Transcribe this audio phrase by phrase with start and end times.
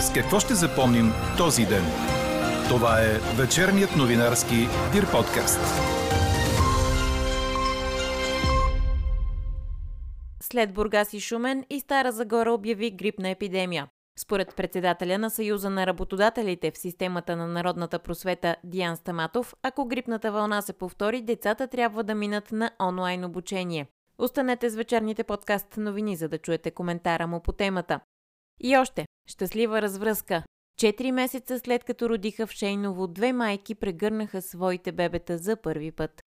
[0.00, 1.84] С какво ще запомним този ден?
[2.68, 4.56] Това е вечерният новинарски
[4.92, 5.60] Дир подкаст.
[10.42, 13.88] След Бургас и Шумен и Стара Загора обяви грипна епидемия.
[14.18, 20.32] Според председателя на Съюза на работодателите в системата на народната просвета Диан Стаматов, ако грипната
[20.32, 23.86] вълна се повтори, децата трябва да минат на онлайн обучение.
[24.18, 28.00] Останете с вечерните подкаст новини, за да чуете коментара му по темата.
[28.62, 30.42] И още, щастлива развръзка.
[30.78, 36.22] Четири месеца след като родиха в Шейново, две майки прегърнаха своите бебета за първи път.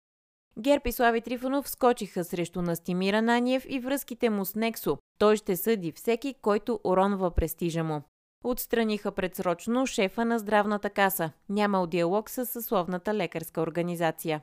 [0.60, 4.98] Герб Слави Трифонов скочиха срещу Настимира Наниев и връзките му с Нексо.
[5.20, 8.02] Той ще съди всеки, който уронва престижа му.
[8.44, 11.32] Отстраниха предсрочно шефа на здравната каса.
[11.50, 14.42] Нямал диалог с съсловната лекарска организация.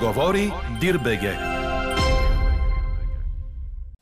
[0.00, 1.57] Говори Дирбеге.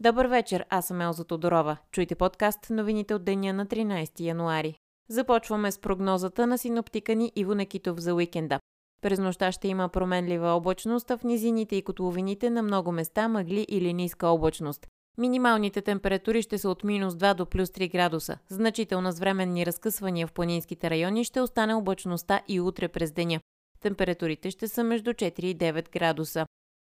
[0.06, 1.76] Добър вечер, аз съм Елза Тодорова.
[1.93, 4.74] Чуйте подкаст новините от деня на 13 януари.
[5.09, 8.60] Започваме с прогнозата на синоптика ни Иво Некитов за уикенда.
[9.02, 13.66] През нощта ще има променлива облачност, а в низините и котловините на много места мъгли
[13.68, 14.87] или ниска облачност.
[15.18, 18.38] Минималните температури ще са от минус 2 до плюс 3 градуса.
[18.49, 23.40] Значително с временни разкъсвания в планинските райони ще остане облачността и утре през деня.
[23.80, 26.46] Температурите ще са между 4 и 9 градуса.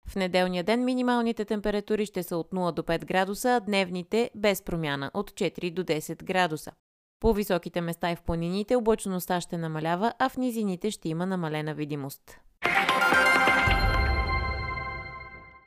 [0.08, 4.62] В неделния ден минималните температури ще са от 0 до 5 градуса, а дневните без
[4.62, 6.72] промяна от 4 до 10 градуса.
[7.20, 11.74] По високите места и в планините облачността ще намалява, а в низините ще има намалена
[11.74, 12.40] видимост.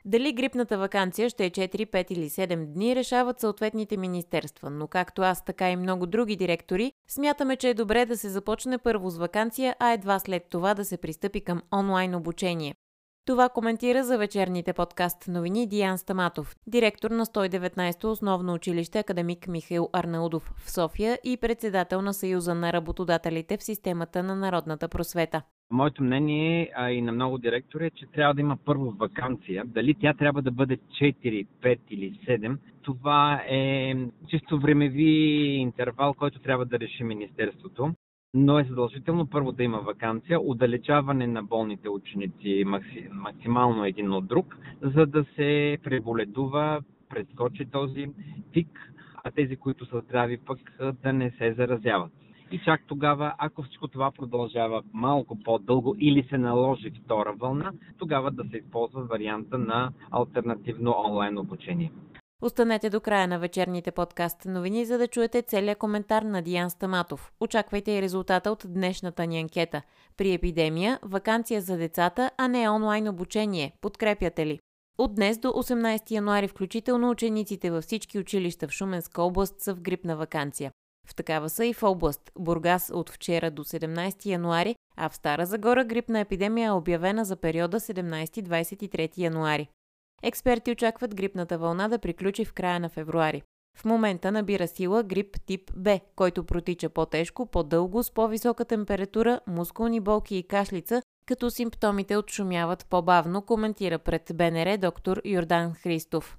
[0.04, 5.22] Дали грипната вакансия ще е 4, 5 или 7 дни, решават съответните министерства, но както
[5.22, 9.18] аз, така и много други директори, смятаме, че е добре да се започне първо с
[9.18, 12.74] вакансия, а едва след това да се пристъпи към онлайн обучение.
[13.26, 19.88] Това коментира за вечерните подкаст новини Диан Стаматов, директор на 119-то основно училище Академик Михаил
[19.92, 25.42] Арнаудов в София и председател на Съюза на работодателите в системата на народната просвета.
[25.70, 29.64] Моето мнение а и на много директори е, че трябва да има първо вакансия.
[29.66, 33.94] Дали тя трябва да бъде 4, 5 или 7, това е
[34.28, 35.12] чисто времеви
[35.60, 37.94] интервал, който трябва да реши Министерството
[38.34, 42.64] но е задължително първо да има вакансия, удалечаване на болните ученици
[43.12, 48.06] максимално един от друг, за да се преболедува, прескочи този
[48.52, 48.92] пик,
[49.24, 50.58] а тези, които са здрави, пък
[51.02, 52.12] да не се заразяват.
[52.52, 58.30] И чак тогава, ако всичко това продължава малко по-дълго или се наложи втора вълна, тогава
[58.30, 61.92] да се използва варианта на альтернативно онлайн обучение.
[62.42, 67.32] Останете до края на вечерните подкаст новини, за да чуете целият коментар на Диан Стаматов.
[67.40, 69.82] Очаквайте и резултата от днешната ни анкета.
[70.16, 73.72] При епидемия, вакансия за децата, а не онлайн обучение.
[73.80, 74.58] Подкрепяте ли?
[74.98, 79.80] От днес до 18 януари включително учениците във всички училища в Шуменска област са в
[79.80, 80.72] грипна вакансия.
[81.06, 85.46] В такава са и в област Бургас от вчера до 17 януари, а в Стара
[85.46, 89.68] Загора грипна епидемия е обявена за периода 17-23 януари.
[90.22, 93.42] Експерти очакват грипната вълна да приключи в края на февруари.
[93.76, 100.00] В момента набира сила грип тип Б, който протича по-тежко, по-дълго, с по-висока температура, мускулни
[100.00, 106.38] болки и кашлица, като симптомите отшумяват по-бавно, коментира пред БНР доктор Йордан Христов.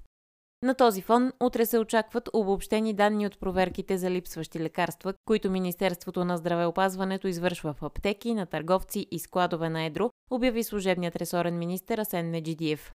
[0.62, 6.24] На този фон утре се очакват обобщени данни от проверките за липсващи лекарства, които Министерството
[6.24, 12.00] на здравеопазването извършва в аптеки, на търговци и складове на Едро, обяви служебният ресорен министр
[12.00, 12.92] Асен Меджидиев.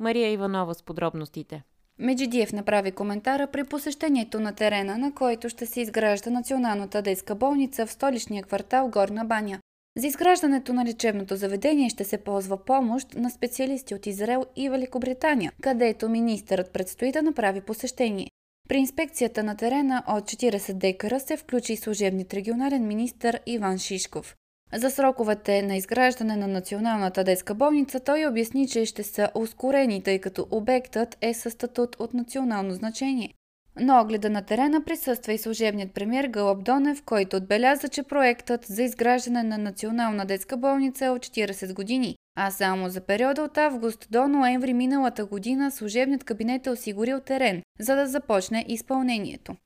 [0.00, 1.62] Мария Иванова с подробностите.
[1.98, 7.86] Меджидиев направи коментара при посещението на терена, на който ще се изгражда Националната детска болница
[7.86, 9.58] в столичния квартал Горна баня.
[9.98, 15.52] За изграждането на лечебното заведение ще се ползва помощ на специалисти от Израел и Великобритания,
[15.60, 18.30] където министърът предстои да направи посещение.
[18.68, 24.36] При инспекцията на терена от 40 декара се включи служебният регионален министр Иван Шишков.
[24.74, 30.18] За сроковете на изграждане на Националната детска болница той обясни, че ще са ускорени, тъй
[30.18, 33.34] като обектът е със статут от национално значение.
[33.80, 38.82] На огледа на терена присъства и служебният премьер Гълъб Донев, който отбеляза, че проектът за
[38.82, 44.06] изграждане на Национална детска болница е от 40 години, а само за периода от август
[44.10, 49.56] до ноември миналата година служебният кабинет е осигурил терен, за да започне изпълнението.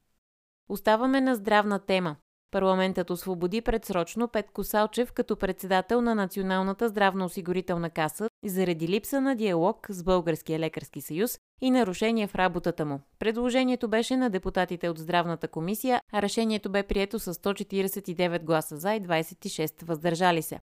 [0.68, 2.16] Оставаме на здравна тема.
[2.52, 9.86] Парламентът освободи предсрочно Петко Салчев като председател на Националната здравноосигурителна каса заради липса на диалог
[9.90, 13.00] с Българския лекарски съюз и нарушение в работата му.
[13.18, 18.94] Предложението беше на депутатите от Здравната комисия, а решението бе прието с 149 гласа за
[18.94, 20.58] и 26 въздържали се.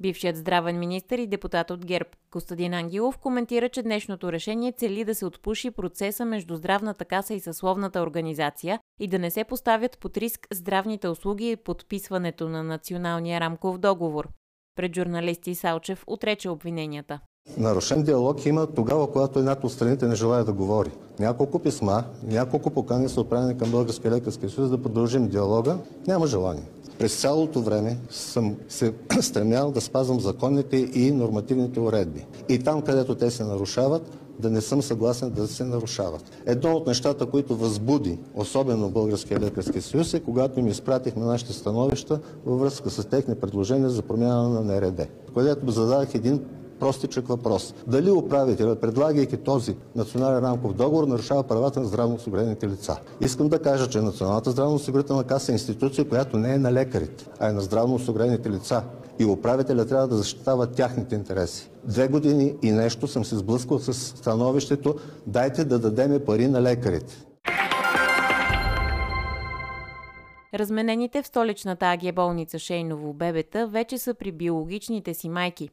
[0.00, 5.14] Бившият здравен министр и депутат от ГЕРБ Костадин Ангелов коментира, че днешното решение цели да
[5.14, 10.16] се отпуши процеса между здравната каса и съсловната организация и да не се поставят под
[10.16, 14.28] риск здравните услуги и подписването на националния рамков договор.
[14.76, 17.20] Пред журналисти Салчев отрече обвиненията.
[17.58, 20.90] Нарушен диалог има тогава, когато едната от страните не желая да говори.
[21.18, 25.78] Няколко писма, няколко покани са отправени към Българския лекарски съюз да продължим диалога.
[26.06, 26.64] Няма желание.
[26.98, 32.26] През цялото време съм се стремял да спазвам законните и нормативните уредби.
[32.48, 36.22] И там, където те се нарушават, да не съм съгласен да се нарушават.
[36.46, 42.20] Едно от нещата, които възбуди, особено Българския лекарски съюз, е когато им изпратихме нашите становища
[42.46, 46.40] във връзка с техни предложения за промяна на НРД, където зададах един
[46.80, 47.74] простичък въпрос.
[47.86, 52.96] Дали управителят, предлагайки този национален рамков договор, нарушава правата на здравноосигурените лица?
[53.20, 57.48] Искам да кажа, че Националната здравноосигурителна каса е институция, която не е на лекарите, а
[57.48, 58.82] е на здравноосигурените лица.
[59.18, 61.70] И управителя трябва да защитава тяхните интереси.
[61.84, 64.94] Две години и нещо съм се сблъскал с становището
[65.26, 67.24] дайте да дадеме пари на лекарите.
[70.54, 75.68] Разменените в столичната Агия болница Шейново бебета вече са при биологичните си майки.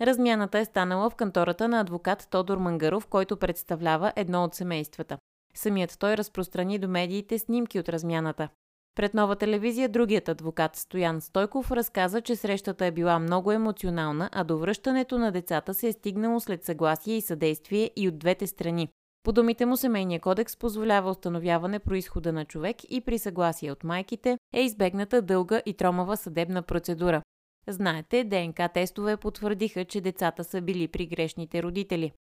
[0.00, 5.18] Размяната е станала в кантората на адвокат Тодор Мангаров, който представлява едно от семействата.
[5.54, 8.48] Самият той разпространи до медиите снимки от размяната.
[8.94, 14.44] Пред нова телевизия другият адвокат Стоян Стойков разказа, че срещата е била много емоционална, а
[14.44, 18.88] до връщането на децата се е стигнало след съгласие и съдействие и от двете страни.
[19.22, 24.38] По думите му семейния кодекс позволява установяване происхода на човек и при съгласие от майките
[24.54, 27.22] е избегната дълга и тромава съдебна процедура.
[27.68, 32.12] Знаете, ДНК тестове потвърдиха, че децата са били при грешните родители.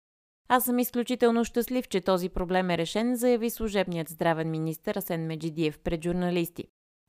[0.49, 5.79] Аз съм изключително щастлив, че този проблем е решен, заяви служебният здравен министр Асен Меджидиев
[5.79, 6.65] пред журналисти.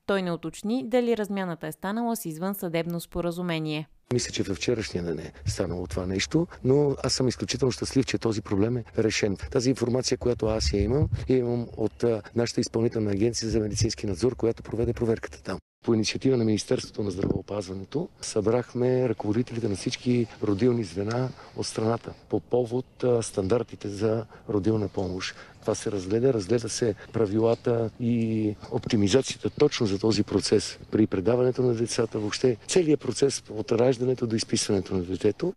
[0.06, 3.88] Той не уточни дали размяната е станала с извън съдебно споразумение.
[4.12, 8.18] Мисля, че във вчерашния ден е станало това нещо, но аз съм изключително щастлив, че
[8.18, 9.36] този проблем е решен.
[9.36, 12.04] Тази информация, която аз я имам, я имам от
[12.36, 17.10] нашата изпълнителна агенция за медицински надзор, която проведе проверката там по инициатива на Министерството на
[17.10, 25.36] здравеопазването събрахме ръководителите на всички родилни звена от страната по повод стандартите за родилна помощ.
[25.60, 31.74] Това се разгледа, разгледа се правилата и оптимизацията точно за този процес при предаването на
[31.74, 35.52] децата, въобще целият процес от раждането до изписването на детето.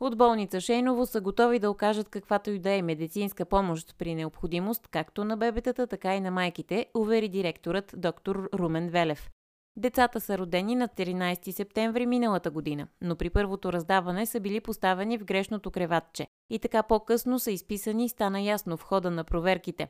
[0.00, 4.88] От болница Шейново са готови да окажат каквато и да е медицинска помощ при необходимост,
[4.90, 9.30] както на бебетата, така и на майките, увери директорът доктор Румен Велев.
[9.78, 15.18] Децата са родени на 13 септември миналата година, но при първото раздаване са били поставени
[15.18, 19.88] в грешното креватче и така по-късно са изписани и стана ясно в хода на проверките.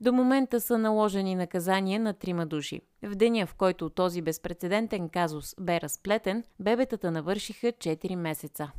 [0.00, 2.80] До момента са наложени наказания на трима души.
[3.02, 8.72] В деня, в който този безпредседентен казус бе разплетен, бебетата навършиха 4 месеца.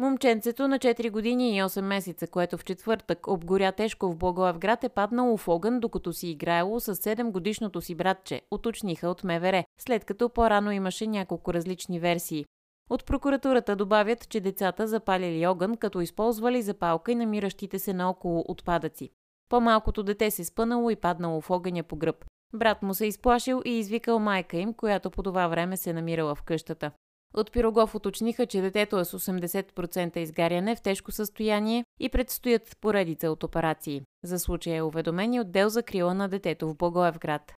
[0.00, 4.88] Момченцето на 4 години и 8 месеца, което в четвъртък обгоря тежко в Благоевград е
[4.88, 10.04] паднало в огън, докато си играело с 7 годишното си братче, уточниха от МВР, след
[10.04, 12.44] като по-рано имаше няколко различни версии.
[12.90, 19.10] От прокуратурата добавят, че децата запалили огън, като използвали запалка и намиращите се наоколо отпадъци.
[19.48, 22.24] По-малкото дете се спънало и паднало в огъня по гръб.
[22.54, 26.42] Брат му се изплашил и извикал майка им, която по това време се намирала в
[26.42, 26.90] къщата.
[27.34, 33.30] От Пирогов уточниха, че детето е с 80% изгаряне в тежко състояние и предстоят поредица
[33.30, 34.02] от операции.
[34.24, 37.54] За случая е уведомени отдел за крила на детето в Благоевград.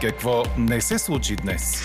[0.00, 1.82] Какво не се случи днес?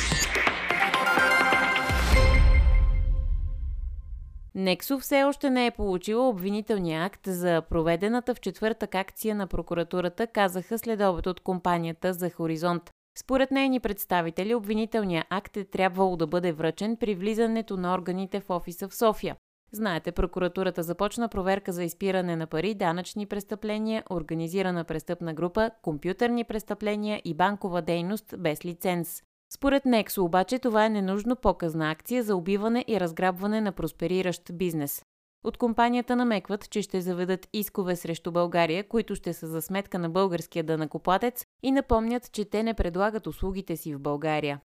[4.56, 10.28] Нексо все още не е получила обвинителния акт за проведената в четвъртък акция на прокуратурата,
[10.28, 12.92] казаха следобед от компанията за Хоризонт.
[13.20, 18.50] Според нейни представители, обвинителният акт е трябвало да бъде връчен при влизането на органите в
[18.50, 19.36] офиса в София.
[19.72, 27.22] Знаете, прокуратурата започна проверка за изпиране на пари, данъчни престъпления, организирана престъпна група, компютърни престъпления
[27.26, 29.24] и банкова дейност без лиценз.
[29.54, 35.04] Според Нексо обаче това е ненужно показна акция за убиване и разграбване на проспериращ бизнес.
[35.44, 40.10] От компанията намекват, че ще заведат искове срещу България, които ще са за сметка на
[40.10, 44.62] българския дънакоплатец и напомнят, че те не предлагат услугите си в България.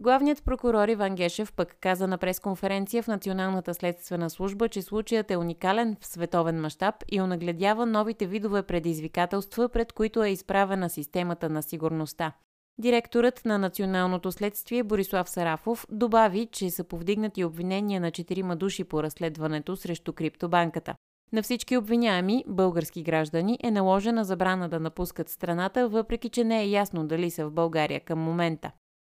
[0.00, 5.36] Главният прокурор Иван Гешев пък каза на пресконференция в Националната следствена служба, че случаят е
[5.36, 11.62] уникален в световен мащаб и онагледява новите видове предизвикателства, пред които е изправена системата на
[11.62, 12.32] сигурността.
[12.80, 19.02] Директорът на Националното следствие Борислав Сарафов добави, че са повдигнати обвинения на четирима души по
[19.02, 20.94] разследването срещу криптобанката.
[21.32, 26.68] На всички обвиняеми, български граждани, е наложена забрана да напускат страната, въпреки че не е
[26.68, 28.70] ясно дали са в България към момента.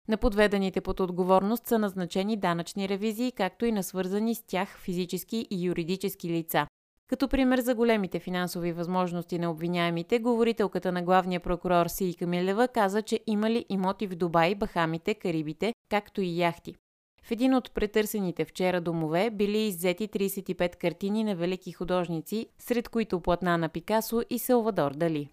[0.07, 5.47] На подведените под отговорност са назначени данъчни ревизии, както и на свързани с тях физически
[5.51, 6.67] и юридически лица.
[7.07, 13.01] Като пример за големите финансови възможности на обвиняемите, говорителката на главния прокурор Сии Камилева каза,
[13.01, 16.75] че имали имоти в Дубай, Бахамите, Карибите, както и яхти.
[17.23, 23.21] В един от претърсените вчера домове били иззети 35 картини на велики художници, сред които
[23.21, 25.29] платна на Пикасо и Салвадор Дали.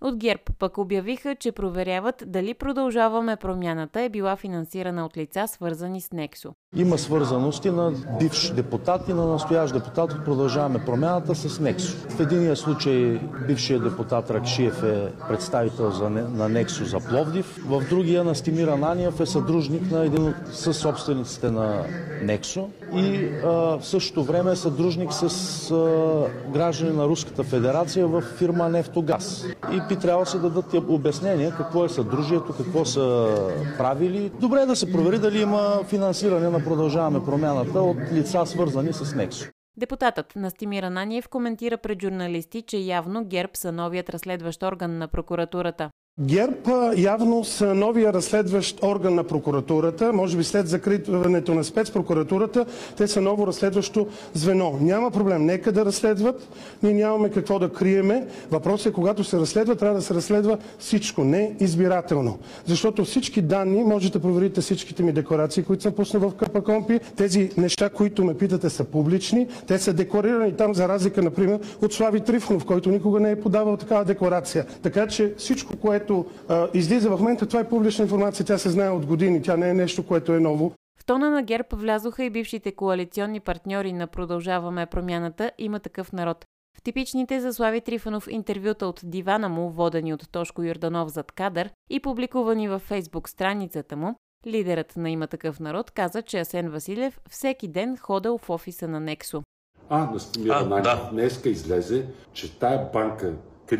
[0.00, 6.00] От ГЕРБ пък обявиха, че проверяват дали продължаваме промяната е била финансирана от лица, свързани
[6.00, 6.52] с Нексо.
[6.76, 12.08] Има свързаности на бивш депутат и на настоящ депутат от Продължаваме промяната с Нексо.
[12.08, 18.24] В единия случай бившият депутат Ракшиев е представител за, на Нексо за Пловдив, в другия
[18.24, 21.86] Настимир Ананиев е съдружник на един от съсобствениците на
[22.22, 23.48] Нексо и а,
[23.78, 25.24] в същото време е съдружник с
[25.70, 29.46] а, граждани на Руската федерация в фирма Нефтогаз.
[29.72, 33.36] И би трябвало се дадат обяснения какво е съдружието, какво са
[33.78, 34.30] правили.
[34.40, 39.14] Добре е да се провери дали има финансиране на продължаваме промяната от лица свързани с
[39.14, 39.48] Нексо.
[39.76, 45.90] Депутатът Настимир Ананиев коментира пред журналисти, че явно ГЕРБ са новият разследващ орган на прокуратурата.
[46.20, 50.12] ГЕРБ явно са новия разследващ орган на прокуратурата.
[50.12, 52.66] Може би след закриването на спецпрокуратурата,
[52.96, 54.78] те са ново разследващо звено.
[54.80, 55.44] Няма проблем.
[55.44, 56.48] Нека да разследват.
[56.82, 58.26] Ние нямаме какво да криеме.
[58.50, 62.38] Въпросът е, когато се разследва, трябва да се разследва всичко, не избирателно.
[62.66, 67.00] Защото всички данни, можете да проверите всичките ми декларации, които съм пуснал в КПКОМПИ.
[67.16, 69.48] Тези неща, които ме питате, са публични.
[69.66, 73.76] Те са декларирани там, за разлика, например, от Слави Трифонов, който никога не е подавал
[73.76, 74.66] такава декларация.
[74.82, 78.70] Така че всичко, което което а, излиза в момента, това е публична информация, тя се
[78.70, 80.72] знае от години, тя не е нещо, което е ново.
[81.00, 86.44] В тона на ГЕРБ влязоха и бившите коалиционни партньори на Продължаваме промяната има такъв народ.
[86.78, 91.70] В типичните за Слави Трифанов интервюта от дивана му, водени от Тошко Юрданов зад кадър
[91.90, 94.14] и публикувани във фейсбук страницата му,
[94.46, 99.00] лидерът на има такъв народ каза, че Асен Василев всеки ден ходил в офиса на
[99.00, 99.42] Нексо.
[99.88, 101.08] А, Настимир да.
[101.12, 103.34] днеска излезе, че тая банка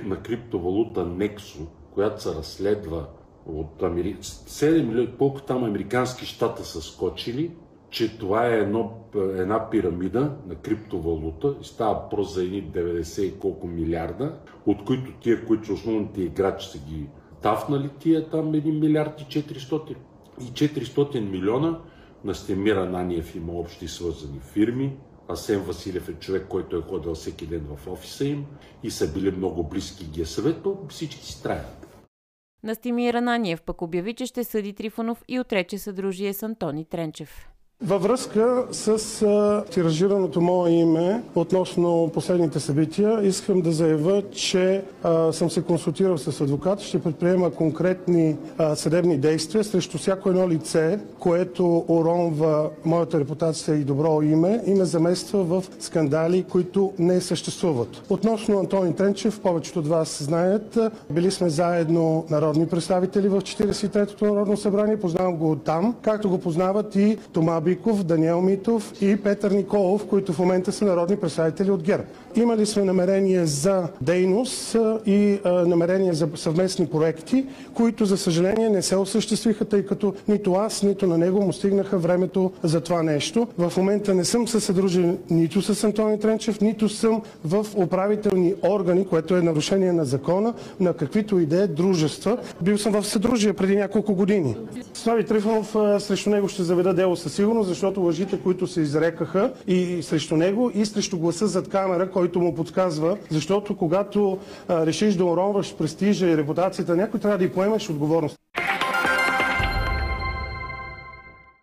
[0.05, 3.07] на криптовалута Нексо която се разследва
[3.47, 4.17] от Амери...
[4.21, 7.51] 7 милиона, колко там американски щата са скочили,
[7.91, 13.39] че това е едно, една пирамида на криптовалута и става въпрос за едни 90 и
[13.39, 17.07] колко милиарда, от които тия, които основните играчи са ги
[17.43, 19.97] тафнали, тия там 1 милиард и 400.
[20.41, 21.79] И 400 милиона
[22.25, 24.97] на Стемира Наниев има общи свързани фирми,
[25.29, 28.47] Асен Василев е човек, който е ходил всеки ден в офиса им
[28.83, 31.84] и са били много близки ги е съветвал, всички си траят.
[32.65, 37.54] Настимир Ананиев пък обяви, че ще съди Трифонов и отрече съдружие с Антони Тренчев.
[37.83, 38.89] Във връзка с
[39.23, 46.19] а, тиражираното мое име относно последните събития, искам да заявя, че а, съм се консултирал
[46.19, 53.21] с адвокат, ще предприема конкретни а, съдебни действия срещу всяко едно лице, което уронва моята
[53.21, 58.03] репутация и добро име и ме замества в скандали, които не съществуват.
[58.11, 60.79] Относно Антони Тренчев, повечето от вас знаят,
[61.11, 66.97] били сме заедно народни представители в 43-то Народно събрание, познавам го там, както го познават
[66.97, 71.83] и Тома Биков, Даниел Митов и Петър Николов, които в момента са народни представители от
[71.83, 72.05] ГЕРБ.
[72.37, 74.77] Имали сме намерение за дейност
[75.07, 80.83] и намерение за съвместни проекти, които за съжаление не се осъществиха, тъй като нито аз,
[80.83, 83.49] нито на него му стигнаха времето за това нещо.
[83.59, 89.07] В момента не съм се съдружен нито с Антони Тренчев, нито съм в управителни органи,
[89.07, 92.39] което е нарушение на закона, на каквито и да е дружества.
[92.63, 94.57] Бил съм в съдружие преди няколко години.
[94.95, 100.03] Слави Трифонов срещу него ще заведа дело със сигурност, защото лъжите, които се изрекаха и
[100.03, 104.39] срещу него, и срещу гласа зад камера, който му подсказва, защото когато
[104.69, 108.39] а, решиш да уронваш престижа и репутацията, някой трябва да и поемеш отговорност.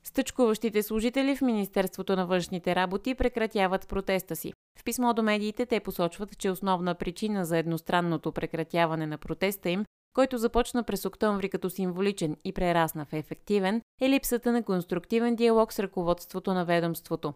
[0.03, 4.53] Стъчкуващите служители в Министерството на външните работи прекратяват протеста си.
[4.79, 9.85] В писмо до медиите те посочват, че основна причина за едностранното прекратяване на протеста им
[10.13, 15.73] който започна през октомври като символичен и прерасна в ефективен, е липсата на конструктивен диалог
[15.73, 17.33] с ръководството на ведомството.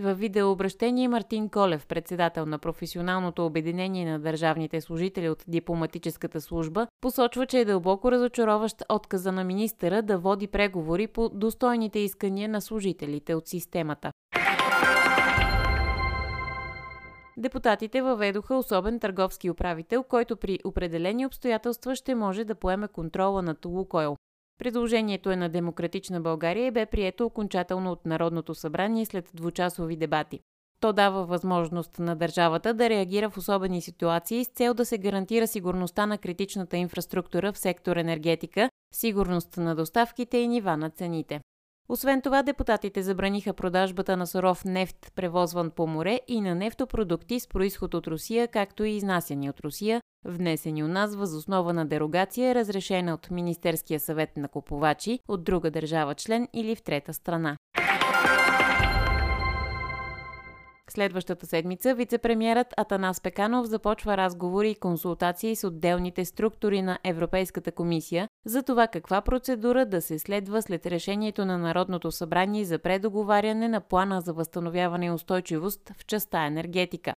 [0.00, 7.46] В видеообращение Мартин Колев, председател на професионалното обединение на държавните служители от дипломатическата служба, посочва,
[7.46, 13.34] че е дълбоко разочароващ отказа на министъра да води преговори по достойните искания на служителите
[13.34, 14.12] от системата.
[17.36, 23.64] Депутатите въведоха особен търговски управител, който при определени обстоятелства ще може да поеме контрола над
[23.64, 24.16] Лукойл.
[24.58, 30.40] Предложението е на Демократична България и бе прието окончателно от Народното събрание след двучасови дебати.
[30.80, 35.46] То дава възможност на държавата да реагира в особени ситуации с цел да се гарантира
[35.46, 41.40] сигурността на критичната инфраструктура в сектор енергетика сигурност на доставките и нива на цените.
[41.88, 47.48] Освен това, депутатите забраниха продажбата на суров нефт, превозван по море и на нефтопродукти с
[47.48, 53.14] происход от Русия, както и изнасяни от Русия, внесени у нас възоснова на дерогация, разрешена
[53.14, 57.56] от Министерския съвет на купувачи от друга държава член или в трета страна.
[60.90, 68.28] Следващата седмица вице-премьерът Атанас Пеканов започва разговори и консултации с отделните структури на Европейската комисия
[68.46, 73.80] за това каква процедура да се следва след решението на Народното събрание за предоговаряне на
[73.80, 77.14] плана за възстановяване и устойчивост в частта енергетика.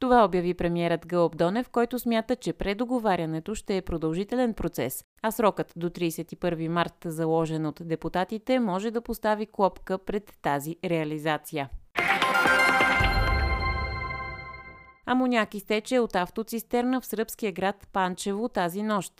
[0.00, 5.72] Това обяви премиерът Гълъб Донев, който смята, че предоговарянето ще е продължителен процес, а срокът
[5.76, 11.68] до 31 март, заложен от депутатите, може да постави клопка пред тази реализация.
[15.06, 19.12] Амоняк изтече от автоцистерна в сръбския град Панчево тази нощ.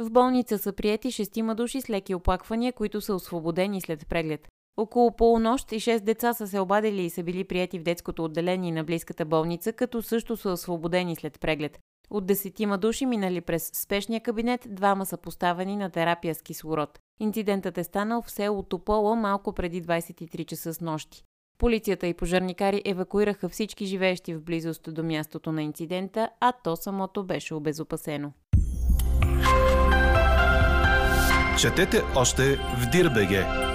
[0.00, 4.48] В болница са приети шестима души с леки оплаквания, които са освободени след преглед.
[4.78, 8.72] Около полунощ и 6 деца са се обадили и са били прияти в детското отделение
[8.72, 11.78] на близката болница, като също са освободени след преглед.
[12.10, 16.98] От десетима души минали през спешния кабинет, двама са поставени на терапия с кислород.
[17.20, 21.24] Инцидентът е станал в село Топола малко преди 23 часа с нощи.
[21.58, 27.24] Полицията и пожарникари евакуираха всички живеещи в близост до мястото на инцидента, а то самото
[27.24, 28.32] беше обезопасено.
[31.60, 33.67] Четете още в Дирбеге.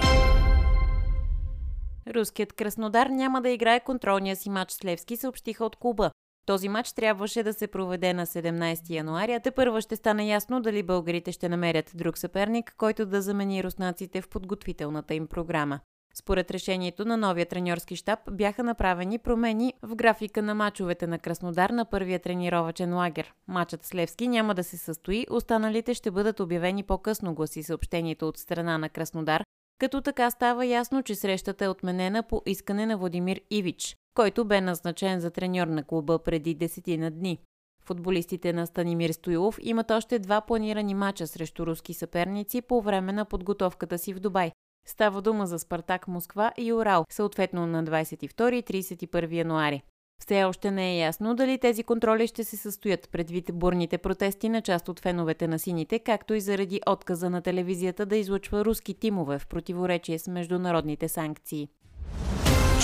[2.06, 6.10] Руският Краснодар няма да играе контролния си матч с Левски, съобщиха от клуба.
[6.46, 10.60] Този матч трябваше да се проведе на 17 януари, а те първо ще стане ясно
[10.60, 15.80] дали българите ще намерят друг съперник, който да замени руснаците в подготвителната им програма.
[16.14, 21.70] Според решението на новия треньорски щаб бяха направени промени в графика на мачовете на Краснодар
[21.70, 23.32] на първия тренировачен лагер.
[23.48, 28.38] Мачът с Левски няма да се състои, останалите ще бъдат обявени по-късно, гласи съобщението от
[28.38, 29.44] страна на Краснодар,
[29.78, 34.60] като така става ясно, че срещата е отменена по искане на Владимир Ивич, който бе
[34.60, 37.38] назначен за треньор на клуба преди десетина дни.
[37.84, 43.24] Футболистите на Станимир Стоилов имат още два планирани мача срещу руски съперници по време на
[43.24, 44.52] подготовката си в Дубай.
[44.86, 49.82] Става дума за Спартак Москва и Урал, съответно на 22 и 31 януари.
[50.20, 54.62] Все още не е ясно дали тези контроли ще се състоят предвид бурните протести на
[54.62, 59.38] част от феновете на сините, както и заради отказа на телевизията да излъчва руски тимове
[59.38, 61.68] в противоречие с международните санкции.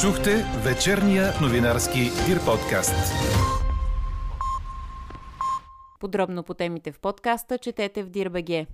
[0.00, 2.94] Чухте вечерния новинарски Дир подкаст.
[6.00, 8.66] Подробно по темите в подкаста четете в Дирбеге.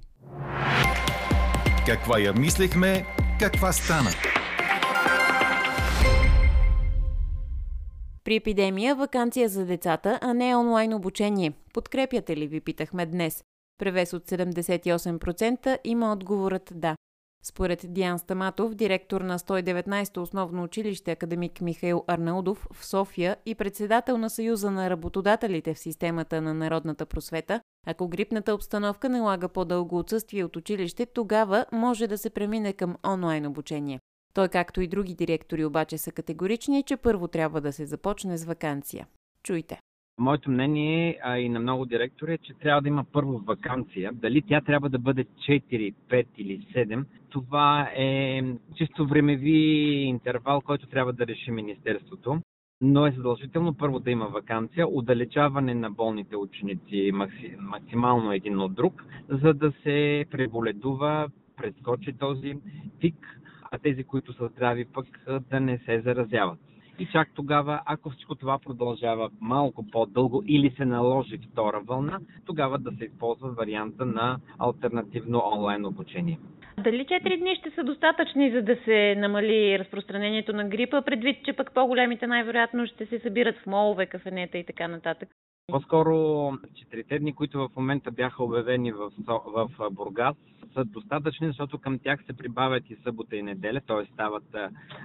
[1.86, 3.06] Каква я мислехме,
[3.40, 4.10] каква стана?
[8.26, 11.52] При епидемия вакансия за децата, а не онлайн обучение.
[11.74, 13.44] Подкрепяте ли ви, питахме днес.
[13.78, 16.96] Превес от 78% има отговорът да.
[17.44, 24.18] Според Диан Стаматов, директор на 119-то основно училище академик Михаил Арнаудов в София и председател
[24.18, 30.44] на Съюза на работодателите в системата на народната просвета, ако грипната обстановка налага по-дълго отсъствие
[30.44, 34.00] от училище, тогава може да се премине към онлайн обучение.
[34.36, 38.44] Той, както и други директори, обаче са категорични, че първо трябва да се започне с
[38.44, 39.06] вакансия.
[39.42, 39.78] Чуйте.
[40.18, 44.10] Моето мнение, а и на много директори, е, че трябва да има първо вакансия.
[44.14, 48.42] Дали тя трябва да бъде 4, 5 или 7, това е
[48.76, 49.58] чисто времеви
[50.08, 52.40] интервал, който трябва да реши Министерството.
[52.80, 57.12] Но е задължително първо да има вакансия, удалечаване на болните ученици
[57.58, 62.54] максимално един от друг, за да се преболедува, прескочи този
[63.00, 63.36] пик,
[63.76, 65.06] а тези, които са здрави, пък
[65.50, 66.58] да не се заразяват.
[66.98, 72.78] И чак тогава, ако всичко това продължава малко по-дълго или се наложи втора вълна, тогава
[72.78, 76.38] да се използва варианта на альтернативно онлайн обучение.
[76.84, 81.52] Дали 4 дни ще са достатъчни, за да се намали разпространението на грипа, предвид, че
[81.52, 85.28] пък по-големите най-вероятно ще се събират в молове, кафенета и така нататък?
[85.72, 90.36] По-скоро четирите дни, които в момента бяха обявени в, в Бургас,
[90.76, 94.12] са достатъчни, защото към тях се прибавят и събота и неделя, т.е.
[94.12, 94.56] стават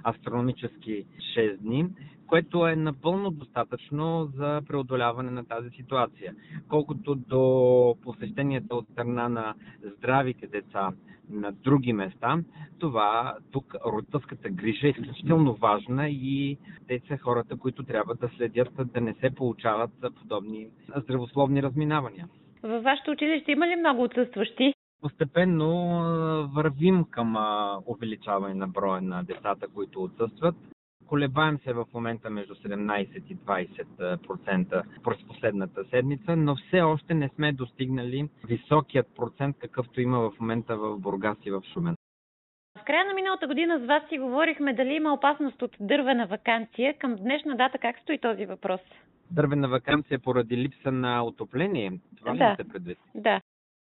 [0.08, 1.06] астрономически
[1.38, 1.86] 6 дни,
[2.28, 6.36] което е напълно достатъчно за преодоляване на тази ситуация.
[6.70, 9.54] Колкото до посещенията от страна на
[9.98, 10.92] здравите деца
[11.30, 12.40] на други места,
[12.80, 16.58] това тук родителската грижа е изключително важна и
[16.88, 22.28] те са хората, които трябва да следят да не се получават подобни здравословни разминавания.
[22.64, 24.74] Във вашето училище има ли много отсъстващи?
[25.02, 25.70] Постепенно
[26.56, 27.36] вървим към
[27.86, 30.56] увеличаване на броя на децата, които отсъстват
[31.12, 37.30] Колебаем се в момента между 17 и 20% през последната седмица, но все още не
[37.30, 41.96] сме достигнали високият процент, какъвто има в момента в Бургас и в Шумен.
[42.80, 46.98] В края на миналата година с вас си говорихме дали има опасност от дървена вакансия.
[46.98, 48.82] Към днешна дата как стои този въпрос?
[49.32, 52.00] Дървена вакансия поради липса на отопление?
[52.18, 52.50] Това да.
[52.50, 52.98] ли сте предвид?
[53.16, 53.42] Да.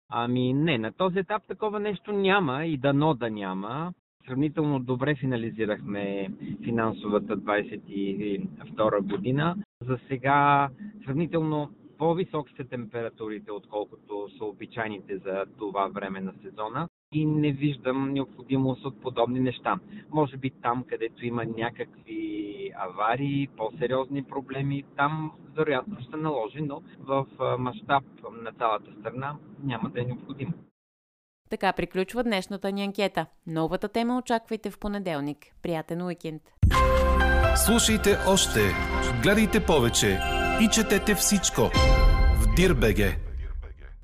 [0.09, 3.93] Ами не, на този етап такова нещо няма и дано да няма.
[4.27, 6.29] Сравнително добре финализирахме
[6.65, 9.57] финансовата 22 година.
[9.81, 10.69] За сега
[11.05, 18.13] сравнително по-високи са температурите, отколкото са обичайните за това време на сезона и не виждам
[18.13, 19.79] необходимост от подобни неща.
[20.11, 27.27] Може би там, където има някакви аварии, по-сериозни проблеми, там вероятно ще наложи, но в
[27.59, 28.05] мащаб
[28.45, 30.53] на цялата страна няма да е необходимо.
[31.51, 33.27] Така приключва днешната ни анкета.
[33.47, 35.39] Новата тема очаквайте в понеделник.
[35.63, 36.43] Приятен уикенд!
[37.57, 38.61] Слушайте още,
[39.23, 40.19] гледайте повече
[40.63, 41.61] и четете всичко
[42.41, 43.17] в Дирбеге.